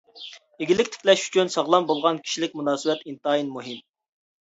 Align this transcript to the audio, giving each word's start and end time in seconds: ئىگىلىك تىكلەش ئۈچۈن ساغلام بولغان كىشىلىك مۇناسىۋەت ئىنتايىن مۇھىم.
ئىگىلىك 0.65 0.89
تىكلەش 0.95 1.27
ئۈچۈن 1.27 1.53
ساغلام 1.57 1.87
بولغان 1.93 2.19
كىشىلىك 2.25 2.59
مۇناسىۋەت 2.63 3.07
ئىنتايىن 3.15 3.57
مۇھىم. 3.57 3.89